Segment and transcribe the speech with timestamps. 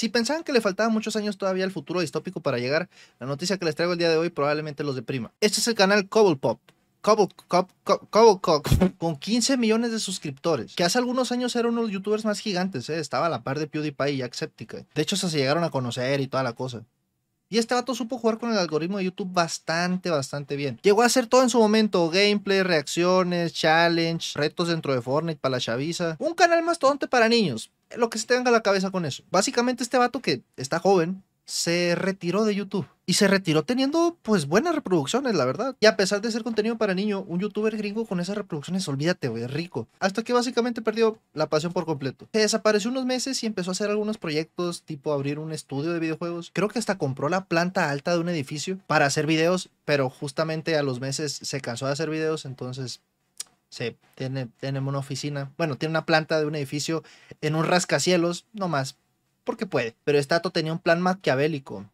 [0.00, 3.58] Si pensaban que le faltaban muchos años todavía al futuro distópico para llegar, la noticia
[3.58, 5.30] que les traigo el día de hoy probablemente los deprima.
[5.42, 6.58] Este es el canal Cobblepop.
[7.02, 7.70] Cobblepop,
[8.96, 12.38] con 15 millones de suscriptores, que hace algunos años era uno de los youtubers más
[12.38, 12.98] gigantes, ¿eh?
[12.98, 14.86] estaba a la par de PewDiePie y Jacksepticeye.
[14.94, 16.82] De hecho, se llegaron a conocer y toda la cosa.
[17.50, 20.78] Y este vato supo jugar con el algoritmo de YouTube bastante, bastante bien.
[20.82, 25.56] Llegó a hacer todo en su momento: gameplay, reacciones, challenge, retos dentro de Fortnite para
[25.56, 26.16] la chaviza.
[26.20, 27.70] Un canal más tonto para niños.
[27.96, 29.22] Lo que se tenga la cabeza con eso.
[29.30, 32.86] Básicamente, este vato que está joven, se retiró de YouTube.
[33.06, 35.74] Y se retiró teniendo pues buenas reproducciones, la verdad.
[35.80, 39.26] Y a pesar de ser contenido para niño, un youtuber gringo con esas reproducciones, olvídate,
[39.26, 39.88] güey, rico.
[39.98, 42.28] Hasta que básicamente perdió la pasión por completo.
[42.32, 45.98] Se desapareció unos meses y empezó a hacer algunos proyectos, tipo abrir un estudio de
[45.98, 46.52] videojuegos.
[46.52, 50.76] Creo que hasta compró la planta alta de un edificio para hacer videos, pero justamente
[50.76, 53.00] a los meses se cansó de hacer videos, entonces
[53.70, 57.02] se tiene, una oficina, bueno, tiene una planta de un edificio
[57.40, 58.96] en un rascacielos, no más,
[59.44, 59.94] porque puede.
[60.04, 61.86] Pero Stato tenía un plan maquiavélico.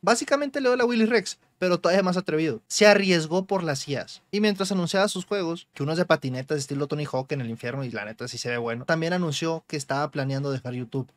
[0.00, 2.62] Básicamente le dio la Willy Rex, pero todavía más atrevido.
[2.68, 4.22] Se arriesgó por las IAs.
[4.30, 7.50] Y mientras anunciaba sus juegos, que uno es de patinetas estilo Tony Hawk en el
[7.50, 11.10] infierno, y la neta sí se ve bueno, también anunció que estaba planeando dejar YouTube.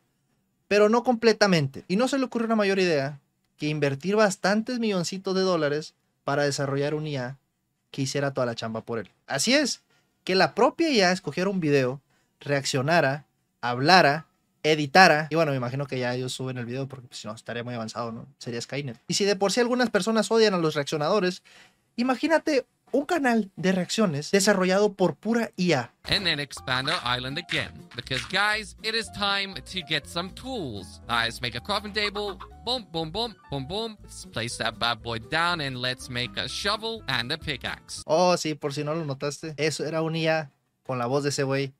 [0.67, 1.83] Pero no completamente.
[1.87, 3.19] Y no se le ocurrió una mayor idea
[3.57, 5.93] que invertir bastantes milloncitos de dólares
[6.23, 7.37] para desarrollar un IA
[7.91, 9.09] que hiciera toda la chamba por él.
[9.27, 9.81] Así es,
[10.23, 12.01] que la propia IA escogiera un video,
[12.39, 13.25] reaccionara,
[13.61, 14.27] hablara
[14.63, 15.27] editara.
[15.29, 17.63] Y bueno, me imagino que ya ellos suben el video porque pues, si no estaría
[17.63, 18.27] muy avanzado, ¿no?
[18.37, 18.99] Sería Skynet.
[19.07, 21.43] Y si de por sí algunas personas odian a los reaccionadores,
[21.95, 25.93] imagínate un canal de reacciones desarrollado por pura IA.
[26.03, 27.71] And then expand our island again.
[27.95, 31.01] Because guys, it is time to get some tools.
[31.07, 32.37] Let's make a crafting table.
[32.65, 33.97] Boom, boom, boom, boom, boom.
[34.03, 38.03] Let's place that bad boy down and let's make a shovel and a pickaxe.
[38.05, 39.53] Oh, sí, por si no lo notaste.
[39.57, 40.51] Eso era un IA
[40.83, 41.73] con la voz de ese güey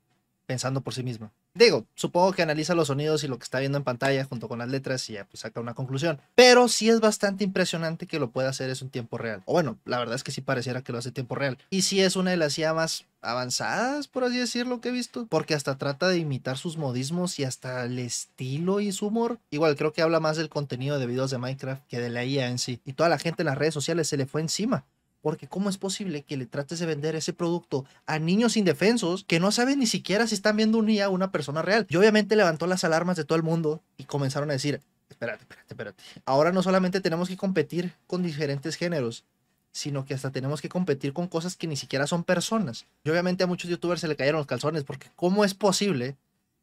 [0.46, 1.32] pensando por sí misma.
[1.52, 4.60] Digo, supongo que analiza los sonidos y lo que está viendo en pantalla junto con
[4.60, 6.20] las letras y ya pues saca una conclusión.
[6.36, 9.42] Pero sí es bastante impresionante que lo pueda hacer eso en tiempo real.
[9.46, 11.58] O bueno, la verdad es que sí pareciera que lo hace en tiempo real.
[11.68, 15.26] Y sí es una de las IA más avanzadas, por así decirlo, que he visto.
[15.26, 19.38] Porque hasta trata de imitar sus modismos y hasta el estilo y su humor.
[19.50, 22.48] Igual creo que habla más del contenido de videos de Minecraft que de la IA
[22.48, 22.80] en sí.
[22.84, 24.84] Y toda la gente en las redes sociales se le fue encima.
[25.20, 29.40] Porque ¿cómo es posible que le trates de vender ese producto a niños indefensos que
[29.40, 31.86] no saben ni siquiera si están viendo un IA o una persona real?
[31.90, 35.74] Y obviamente levantó las alarmas de todo el mundo y comenzaron a decir, espérate, espérate,
[35.74, 36.02] espérate.
[36.24, 39.24] Ahora no solamente tenemos que competir con diferentes géneros,
[39.72, 42.86] sino que hasta tenemos que competir con cosas que ni siquiera son personas.
[43.04, 46.16] Y obviamente a muchos youtubers se le cayeron los calzones porque ¿cómo es posible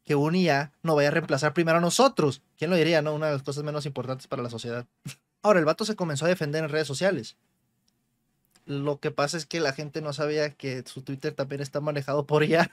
[0.04, 2.42] que un IA no vaya a reemplazar primero a nosotros?
[2.56, 3.14] ¿Quién lo diría, no?
[3.14, 4.86] Una de las cosas menos importantes para la sociedad.
[5.42, 7.36] Ahora, el vato se comenzó a defender en redes sociales.
[8.68, 12.26] Lo que pasa es que la gente no sabía que su Twitter también está manejado
[12.26, 12.70] por IA.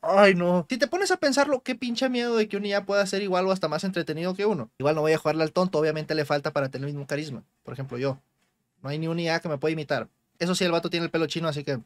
[0.00, 0.66] Ay, no.
[0.70, 3.46] Si te pones a pensarlo, qué pinche miedo de que un IA pueda ser igual
[3.46, 4.70] o hasta más entretenido que uno.
[4.78, 7.44] Igual no voy a jugarle al tonto, obviamente le falta para tener el mismo carisma.
[7.62, 8.18] Por ejemplo, yo.
[8.82, 10.08] No hay ni un IA que me pueda imitar.
[10.38, 11.80] Eso sí, el vato tiene el pelo chino, así que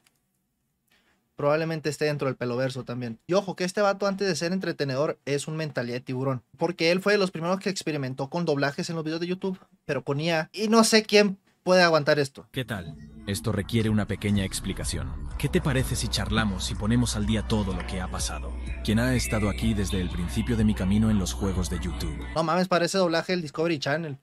[1.35, 3.19] probablemente esté dentro del pelo verso también.
[3.27, 6.45] Y ojo, que este vato antes de ser entretenedor es un mentalidad de tiburón.
[6.59, 9.59] Porque él fue de los primeros que experimentó con doblajes en los videos de YouTube,
[9.85, 10.49] pero con IA.
[10.53, 12.47] Y no sé quién puede aguantar esto.
[12.53, 12.97] ¿Qué tal?
[13.27, 15.29] Esto requiere una pequeña explicación.
[15.39, 18.53] ¿Qué te parece si charlamos y ponemos al día todo lo que ha pasado?
[18.85, 22.19] Quien ha estado aquí desde el principio de mi camino en los juegos de YouTube.
[22.35, 24.19] No mames, parece doblaje el Discovery Channel.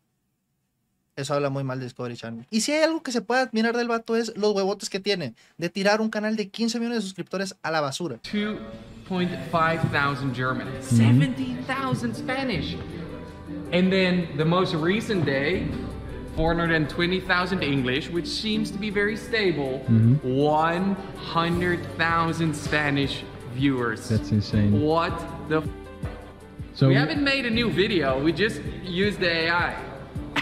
[1.16, 2.46] Eso habla muy mal de Discovery Channel.
[2.52, 5.34] Y si hay algo que se puede admirar del vato es los huevotes que tiene
[5.58, 8.20] de tirar un canal de 15 millones de suscriptores a la basura.
[8.22, 12.78] 2.5 thousand German, 70,000 Spanish.
[13.74, 15.68] And then the most recent day,
[16.38, 19.82] 420,000 English, which seems to be very stable.
[20.24, 23.24] 100,000 Spanish
[23.56, 24.08] viewers.
[24.10, 24.80] That's insane.
[24.82, 25.12] What
[25.50, 25.58] the?
[25.58, 25.64] F-
[26.76, 28.20] So we haven't made a new video.
[28.24, 29.74] We just used the AI.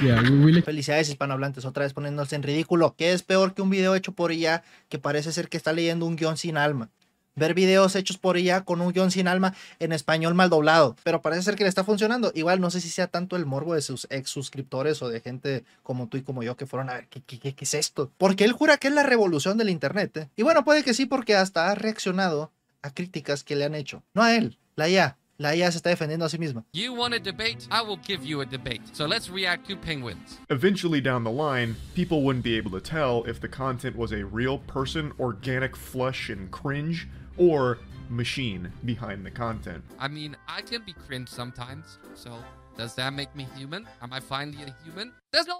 [0.04, 2.96] yeah, we really Felicidades hispanohablantes, otra vez poniéndose en ridículo.
[2.98, 6.06] ¿Qué es peor que un video hecho por ella que parece ser que está leyendo
[6.06, 6.90] un guión sin alma?
[7.36, 10.96] Ver videos hechos por IA con un guion sin alma en español mal doblado.
[11.04, 12.32] Pero parece ser que le está funcionando.
[12.34, 15.66] Igual no sé si sea tanto el morbo de sus ex suscriptores o de gente
[15.84, 18.12] como tú y como yo que fueron a ver qué es esto.
[18.18, 20.16] Porque él jura que es la revolución del internet.
[20.18, 20.30] ¿eh?
[20.36, 22.52] Y bueno, puede que sí porque hasta ha reaccionado
[22.82, 24.04] a críticas que le han hecho.
[24.14, 25.18] No a él, la IA.
[25.38, 26.64] La IA se está defendiendo a sí misma.
[26.72, 27.68] You want a debate?
[27.70, 28.82] I will give you a debate.
[28.94, 30.40] So let's react to penguins.
[30.50, 34.24] Eventually down the line, people wouldn't be able to tell if the content was a
[34.24, 37.80] real person, organic flush and cringe, or
[38.10, 39.84] machine behind the content.
[40.00, 42.00] I mean, I can be cringe sometimes.
[42.14, 42.32] So
[42.78, 43.88] does that make me human?
[44.02, 45.12] Am I finally a human?
[45.34, 45.58] There's no.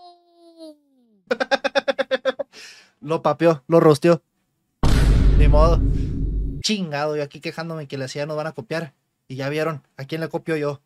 [3.02, 4.22] Lo papeó, lo rosteó.
[5.38, 5.82] Ni modo.
[6.62, 8.94] Chingado, yo aquí quejándome que la CIA nos van a copiar.
[9.28, 10.82] Y ya vieron a quién le copio yo.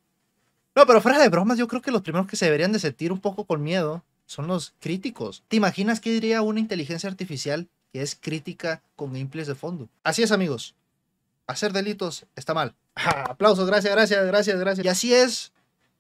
[0.76, 3.12] No, pero fuera de bromas, yo creo que los primeros que se deberían de sentir
[3.12, 5.44] un poco con miedo son los críticos.
[5.48, 9.90] ¿Te imaginas qué diría una inteligencia artificial que es crítica con gameplays de fondo?
[10.04, 10.76] Así es, amigos.
[11.48, 12.76] Hacer delitos está mal.
[12.96, 14.86] aplausos, gracias, gracias, gracias, gracias.
[14.86, 15.52] Y así es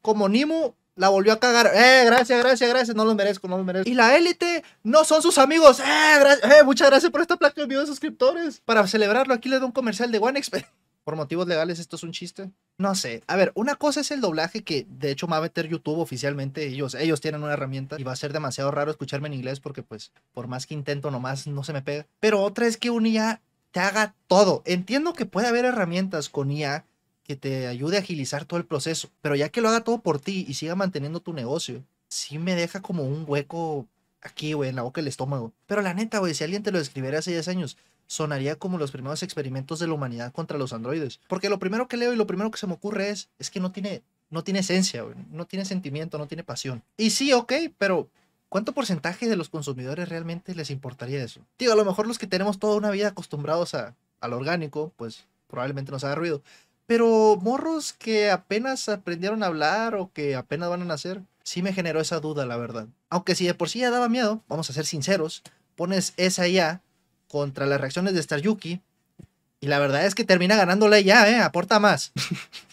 [0.01, 1.71] como Nimo la volvió a cagar.
[1.73, 2.95] Eh, gracias, gracias, gracias.
[2.95, 3.89] No lo merezco, no lo merezco.
[3.89, 5.79] Y la élite no son sus amigos.
[5.79, 5.83] Eh,
[6.43, 8.61] eh muchas gracias por esta placa de video de suscriptores.
[8.65, 10.55] Para celebrarlo, aquí le doy un comercial de OneXP.
[11.09, 12.51] Por motivos legales, esto es un chiste.
[12.77, 13.23] No sé.
[13.25, 16.67] A ver, una cosa es el doblaje que de hecho va a meter YouTube oficialmente.
[16.67, 19.81] Ellos, ellos tienen una herramienta y va a ser demasiado raro escucharme en inglés porque
[19.81, 22.05] pues por más que intento nomás no se me pega.
[22.19, 23.41] Pero otra es que un IA
[23.71, 24.61] te haga todo.
[24.67, 26.85] Entiendo que puede haber herramientas con IA
[27.23, 30.19] que te ayude a agilizar todo el proceso, pero ya que lo haga todo por
[30.19, 33.87] ti y siga manteniendo tu negocio, sí me deja como un hueco
[34.21, 35.53] aquí, güey, en la boca del estómago.
[35.65, 37.77] Pero la neta, güey, si alguien te lo escribiera hace 10 años,
[38.09, 41.19] sonaría como los primeros experimentos de la humanidad contra los androides.
[41.27, 43.59] Porque lo primero que leo y lo primero que se me ocurre es, es que
[43.59, 44.01] no tiene,
[44.31, 46.83] no tiene esencia, no tiene sentimiento, no tiene pasión.
[46.97, 48.09] Y sí, ok, pero
[48.49, 51.41] ¿cuánto porcentaje de los consumidores realmente les importaría eso?
[51.59, 55.27] Digo, a lo mejor los que tenemos toda una vida acostumbrados a, al orgánico, pues
[55.47, 56.41] probablemente nos haga ruido.
[56.87, 61.73] Pero morros que apenas aprendieron a hablar o que apenas van a nacer, sí me
[61.73, 62.87] generó esa duda, la verdad.
[63.11, 65.43] Aunque si de por sí ya daba miedo, vamos a ser sinceros,
[65.75, 66.81] pones esa IA
[67.29, 68.81] contra las reacciones de Star Yuki.
[69.61, 71.39] Y la verdad es que termina ganándole ya, ¿eh?
[71.39, 72.11] Aporta más.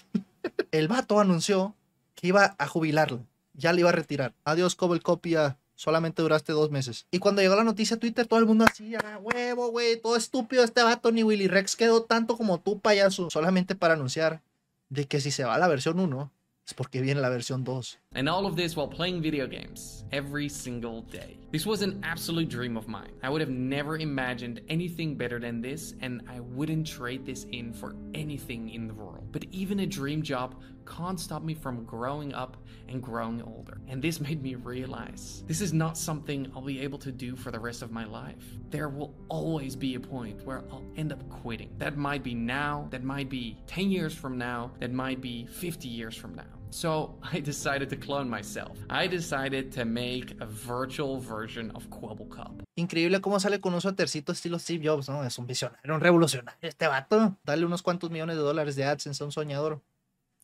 [0.72, 1.74] el vato anunció
[2.14, 3.24] que iba a jubilarlo.
[3.54, 4.34] Ya le iba a retirar.
[4.44, 5.58] Adiós, Cobble Copia.
[5.74, 7.06] Solamente duraste dos meses.
[7.10, 10.16] Y cuando llegó la noticia a Twitter, todo el mundo así, ah, huevo, güey, todo
[10.16, 13.28] estúpido este vato, ni Willy Rex quedó tanto como tú, payaso.
[13.28, 14.40] Solamente para anunciar
[14.88, 16.32] de que si se va a la versión 1,
[16.66, 17.98] es porque viene la versión 2.
[18.14, 21.38] And all of this while playing video games every single day.
[21.52, 23.12] This was an absolute dream of mine.
[23.22, 27.72] I would have never imagined anything better than this, and I wouldn't trade this in
[27.72, 29.28] for anything in the world.
[29.30, 32.56] But even a dream job can't stop me from growing up
[32.88, 33.80] and growing older.
[33.86, 37.52] And this made me realize this is not something I'll be able to do for
[37.52, 38.44] the rest of my life.
[38.70, 41.70] There will always be a point where I'll end up quitting.
[41.78, 45.86] That might be now, that might be 10 years from now, that might be 50
[45.86, 46.42] years from now.
[46.76, 48.76] So I decided to clone myself.
[48.90, 52.62] I decided to make a virtual version of Cup.
[52.76, 55.24] Increíble cómo sale con un suétercito estilo Steve Jobs, ¿no?
[55.24, 57.34] Es un visionario, un revolucionario este vato.
[57.44, 59.80] Dale unos cuantos millones de dólares de AdSense a un soñador.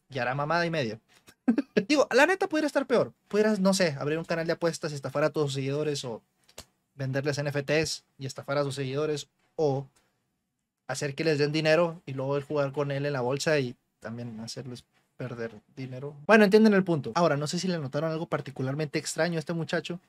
[0.09, 0.99] Y hará mamada y media.
[1.89, 3.13] Digo, la neta podría estar peor.
[3.29, 6.23] Pudieras, no sé, abrir un canal de apuestas y estafar a tus seguidores o
[6.95, 9.87] venderles NFTs y estafar a sus seguidores o
[10.87, 14.41] hacer que les den dinero y luego jugar con él en la bolsa y también
[14.41, 14.85] hacerles
[15.23, 16.15] perder dinero.
[16.27, 17.13] Bueno, entienden el punto.
[17.15, 20.01] Ahora, no sé si le notaron algo particularmente extraño a este muchacho.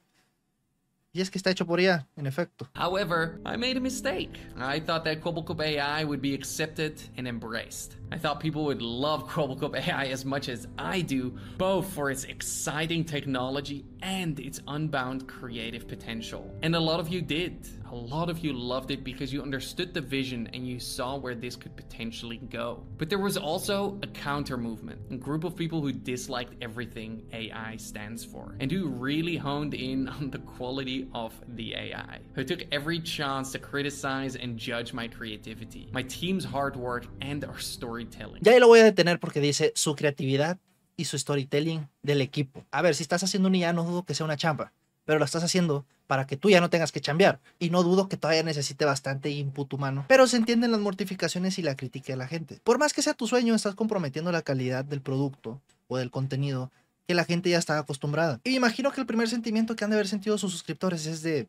[1.16, 2.68] Y es que está hecho por IA, en efecto.
[2.74, 4.40] However, I made a mistake.
[4.58, 7.98] I thought that Cobblecube AI would be accepted and embraced.
[8.12, 12.24] I thought people would love Cobblecube AI as much as I do, both for its
[12.24, 16.52] exciting technology and its unbound creative potential.
[16.64, 17.68] And a lot of you did.
[17.92, 21.36] A lot of you loved it because you understood the vision and you saw where
[21.36, 22.84] this could potentially go.
[22.98, 27.78] But there was also a counter movement, a group of people who disliked everything AI
[27.78, 32.62] stands for, and who really honed in on the quality of the AI, who took
[32.72, 38.42] every chance to criticize and judge my creativity, my team's hard work, and our storytelling.
[38.42, 40.58] Ya lo voy a detener porque dice su creatividad
[40.96, 42.66] y su storytelling del equipo.
[42.72, 44.74] A ver, si estás haciendo un IA, no dudo que sea una champa,
[45.06, 47.40] pero lo estás haciendo para que tú ya no tengas que chambear.
[47.60, 50.06] Y no dudo que todavía necesite bastante input humano.
[50.08, 52.60] Pero se entienden las mortificaciones y la crítica de la gente.
[52.64, 56.72] Por más que sea tu sueño, estás comprometiendo la calidad del producto o del contenido
[57.08, 58.40] que la gente ya está acostumbrada.
[58.44, 61.48] Y imagino que el primer sentimiento que han de haber sentido sus suscriptores es de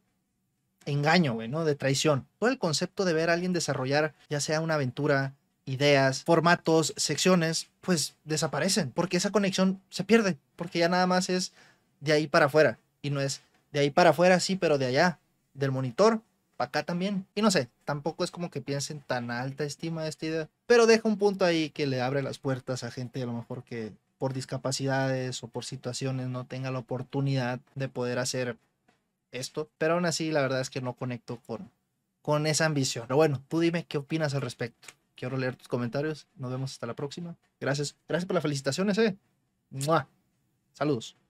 [0.86, 1.64] engaño, güey, ¿no?
[1.64, 2.26] De traición.
[2.38, 5.34] Todo el concepto de ver a alguien desarrollar ya sea una aventura,
[5.64, 8.90] ideas, formatos, secciones, pues desaparecen.
[8.90, 10.38] Porque esa conexión se pierde.
[10.56, 11.52] Porque ya nada más es
[12.00, 12.78] de ahí para afuera.
[13.02, 13.42] Y no es
[13.72, 15.18] de ahí para afuera sí, pero de allá,
[15.52, 16.22] del monitor,
[16.56, 17.26] para acá también.
[17.34, 20.86] Y no sé, tampoco es como que piensen tan alta estima de esta idea, pero
[20.86, 23.92] deja un punto ahí que le abre las puertas a gente a lo mejor que
[24.18, 28.56] por discapacidades o por situaciones no tenga la oportunidad de poder hacer
[29.32, 29.68] esto.
[29.78, 31.70] Pero aún así, la verdad es que no conecto con,
[32.22, 33.06] con esa ambición.
[33.06, 34.88] Pero bueno, tú dime qué opinas al respecto.
[35.14, 36.26] Quiero leer tus comentarios.
[36.36, 37.36] Nos vemos hasta la próxima.
[37.60, 37.96] Gracias.
[38.08, 39.16] Gracias por las felicitaciones, eh.
[40.72, 41.16] Saludos.